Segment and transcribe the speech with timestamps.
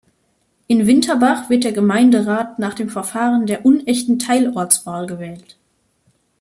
[0.65, 5.59] In Winterbach wird der Gemeinderat nach dem Verfahren der unechten Teilortswahl gewählt.